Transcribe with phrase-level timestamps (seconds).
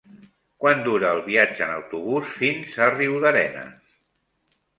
[0.63, 3.95] Quant dura el viatge en autobús fins a Riudarenes?